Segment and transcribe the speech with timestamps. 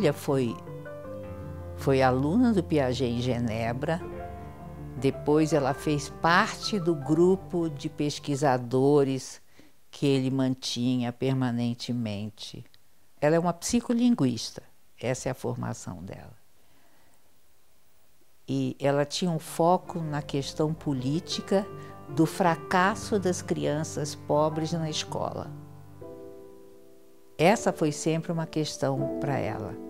[0.00, 0.56] Emília foi,
[1.76, 4.00] foi aluna do Piaget em Genebra,
[4.96, 9.42] depois ela fez parte do grupo de pesquisadores
[9.90, 12.64] que ele mantinha permanentemente.
[13.20, 14.62] Ela é uma psicolinguista,
[14.98, 16.34] essa é a formação dela.
[18.48, 21.66] E ela tinha um foco na questão política
[22.08, 25.50] do fracasso das crianças pobres na escola.
[27.36, 29.89] Essa foi sempre uma questão para ela.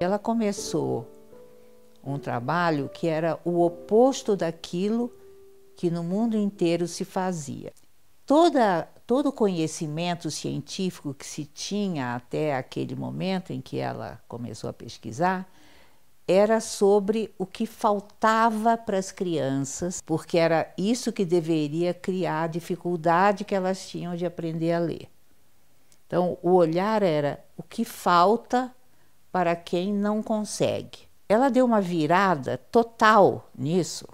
[0.00, 1.06] Ela começou
[2.04, 5.12] um trabalho que era o oposto daquilo
[5.76, 7.72] que no mundo inteiro se fazia.
[8.24, 14.70] Toda, todo o conhecimento científico que se tinha até aquele momento em que ela começou
[14.70, 15.48] a pesquisar
[16.26, 22.48] era sobre o que faltava para as crianças, porque era isso que deveria criar a
[22.48, 25.08] dificuldade que elas tinham de aprender a ler.
[26.06, 28.74] Então, o olhar era o que falta
[29.30, 31.08] para quem não consegue.
[31.28, 34.06] Ela deu uma virada total nisso,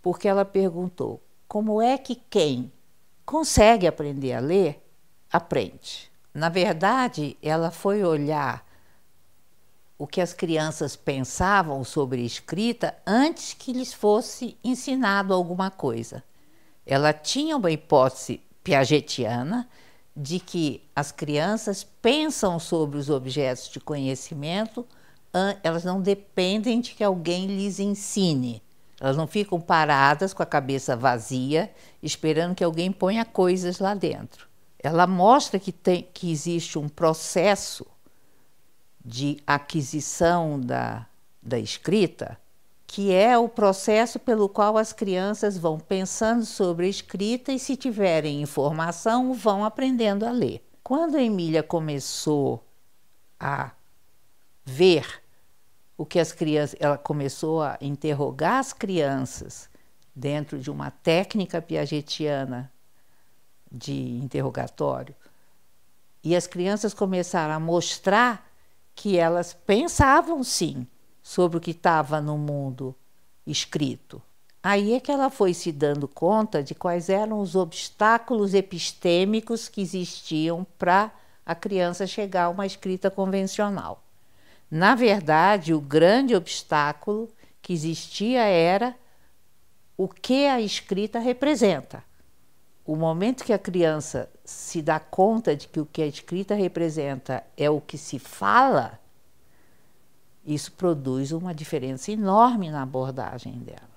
[0.00, 2.72] porque ela perguntou: como é que quem
[3.26, 4.82] consegue aprender a ler
[5.30, 6.10] aprende?
[6.32, 8.64] Na verdade, ela foi olhar
[9.98, 16.24] o que as crianças pensavam sobre escrita antes que lhes fosse ensinado alguma coisa.
[16.84, 19.68] Ela tinha uma hipótese piagetiana
[20.16, 24.86] de que as crianças pensam sobre os objetos de conhecimento,
[25.62, 28.62] elas não dependem de que alguém lhes ensine.
[29.00, 31.72] Elas não ficam paradas com a cabeça vazia,
[32.02, 34.46] esperando que alguém ponha coisas lá dentro.
[34.78, 37.86] Ela mostra que, tem, que existe um processo
[39.04, 41.06] de aquisição da,
[41.42, 42.38] da escrita,
[42.92, 47.74] que é o processo pelo qual as crianças vão pensando sobre a escrita e, se
[47.74, 50.62] tiverem informação, vão aprendendo a ler.
[50.82, 52.62] Quando a Emília começou
[53.40, 53.70] a
[54.62, 55.22] ver
[55.96, 59.70] o que as crianças, ela começou a interrogar as crianças
[60.14, 62.70] dentro de uma técnica piagetiana
[63.72, 65.14] de interrogatório,
[66.22, 68.52] e as crianças começaram a mostrar
[68.94, 70.86] que elas pensavam sim
[71.32, 72.94] sobre o que estava no mundo
[73.46, 74.20] escrito.
[74.62, 79.80] Aí é que ela foi se dando conta de quais eram os obstáculos epistêmicos que
[79.80, 81.10] existiam para
[81.44, 84.04] a criança chegar a uma escrita convencional.
[84.70, 87.30] Na verdade, o grande obstáculo
[87.62, 88.94] que existia era
[89.96, 92.04] o que a escrita representa.
[92.84, 97.42] O momento que a criança se dá conta de que o que a escrita representa
[97.56, 99.00] é o que se fala,
[100.44, 103.92] isso produz uma diferença enorme na abordagem dela.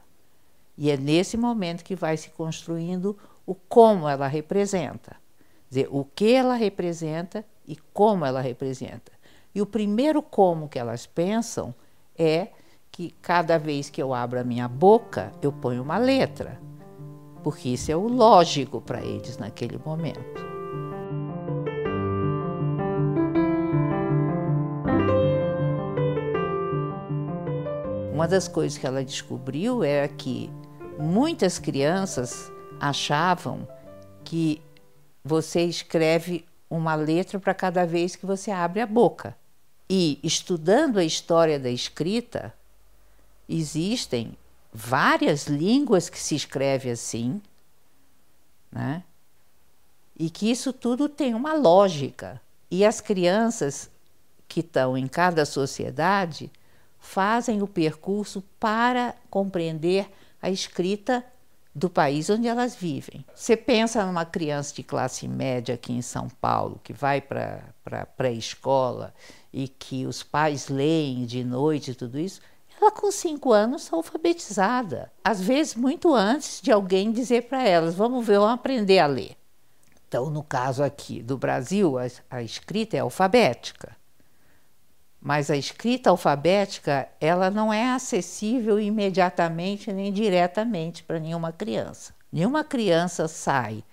[0.78, 5.16] E é nesse momento que vai se construindo o como ela representa.
[5.70, 9.12] Dizer, o que ela representa e como ela representa.
[9.54, 11.74] E o primeiro como que elas pensam
[12.18, 12.50] é
[12.92, 16.60] que cada vez que eu abro a minha boca, eu ponho uma letra
[17.46, 20.55] porque isso é o lógico para eles naquele momento.
[28.16, 30.50] Uma das coisas que ela descobriu era que
[30.98, 33.68] muitas crianças achavam
[34.24, 34.62] que
[35.22, 39.36] você escreve uma letra para cada vez que você abre a boca.
[39.90, 42.54] E estudando a história da escrita,
[43.50, 44.38] existem
[44.72, 47.42] várias línguas que se escreve assim,
[48.72, 49.04] né?
[50.18, 52.42] E que isso tudo tem uma lógica.
[52.72, 53.90] E as crianças
[54.48, 56.50] que estão em cada sociedade
[57.06, 60.10] fazem o percurso para compreender
[60.42, 61.24] a escrita
[61.74, 63.26] do país onde elas vivem.
[63.34, 68.06] Você pensa numa criança de classe média aqui em São Paulo, que vai para a
[68.06, 69.14] pré-escola
[69.54, 72.42] e que os pais leem de noite e tudo isso,
[72.82, 75.12] ela com cinco anos está alfabetizada.
[75.24, 79.38] Às vezes, muito antes de alguém dizer para elas: vamos ver, vamos aprender a ler.
[80.08, 83.96] Então, no caso aqui do Brasil, a, a escrita é alfabética.
[85.26, 92.14] Mas a escrita alfabética, ela não é acessível imediatamente nem diretamente para nenhuma criança.
[92.32, 93.84] Nenhuma criança sai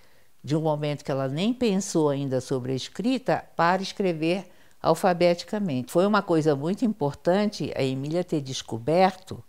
[0.44, 4.46] de um momento que ela nem pensou ainda sobre a escrita para escrever
[4.82, 5.90] alfabeticamente.
[5.90, 9.42] Foi uma coisa muito importante a Emília ter descoberto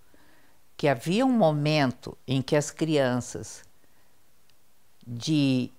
[0.77, 3.62] que havia um momento em que as crianças
[5.06, 5.69] de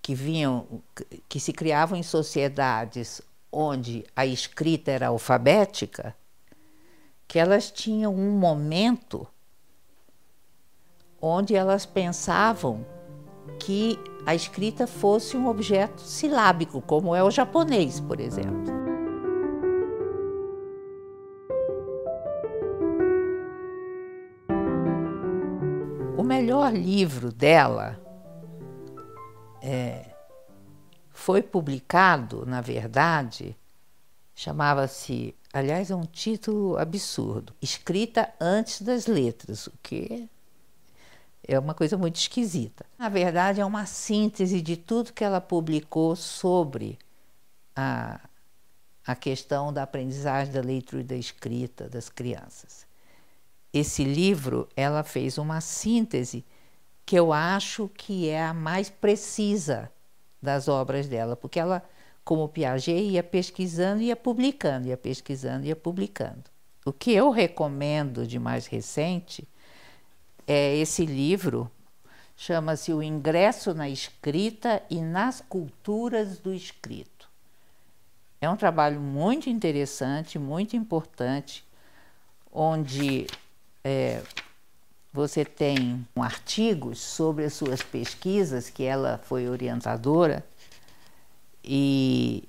[0.00, 0.80] que vinham
[1.28, 3.20] que se criavam em sociedades
[3.52, 6.14] onde a escrita era alfabética,
[7.26, 9.26] que elas tinham um momento
[11.20, 12.84] onde elas pensavam
[13.58, 18.80] que a escrita fosse um objeto silábico, como é o japonês, por exemplo.
[26.16, 28.00] O melhor livro dela
[29.62, 30.09] é,
[31.20, 33.54] foi publicado, na verdade,
[34.34, 40.26] chamava-se, aliás, é um título absurdo, Escrita Antes das Letras, o que
[41.46, 42.86] é uma coisa muito esquisita.
[42.98, 46.98] Na verdade, é uma síntese de tudo que ela publicou sobre
[47.76, 48.18] a,
[49.06, 52.86] a questão da aprendizagem da leitura e da escrita das crianças.
[53.74, 56.46] Esse livro, ela fez uma síntese
[57.04, 59.92] que eu acho que é a mais precisa
[60.40, 61.82] das obras dela, porque ela,
[62.24, 66.44] como Piaget, ia pesquisando ia publicando, ia pesquisando ia publicando.
[66.84, 69.46] O que eu recomendo de mais recente
[70.46, 71.70] é esse livro,
[72.36, 77.28] chama-se O Ingresso na Escrita e nas Culturas do Escrito.
[78.40, 81.62] É um trabalho muito interessante, muito importante,
[82.50, 83.26] onde
[83.84, 84.22] é,
[85.12, 90.44] você tem artigos sobre as suas pesquisas, que ela foi orientadora,
[91.64, 92.44] e,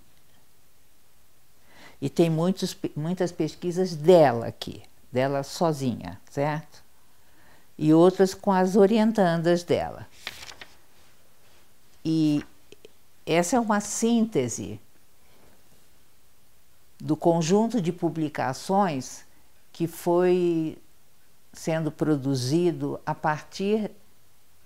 [2.00, 6.81] e tem muitos, muitas pesquisas dela aqui, dela sozinha, certo?
[7.81, 10.08] e outras com as orientandas dela.
[12.06, 12.46] E
[13.25, 14.80] essa é uma síntese
[17.00, 19.25] do conjunto de publicações
[19.74, 20.78] que foi
[21.53, 23.92] sendo produzido a partir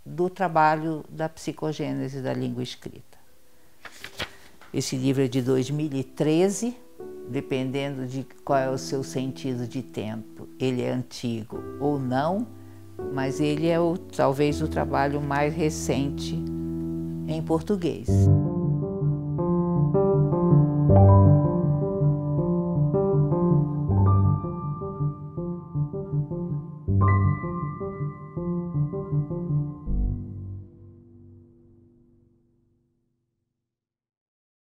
[0.06, 3.18] do trabalho da psicogênese da língua escrita.
[4.74, 6.78] Esse livro é de 2013,
[7.30, 12.46] dependendo de qual é o seu sentido de tempo, ele é antigo ou não
[13.14, 16.36] mas ele é o, talvez o trabalho mais recente
[17.28, 18.08] em português.